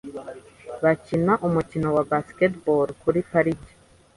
[0.83, 3.71] Bakina umukino wa baseball kuri parike.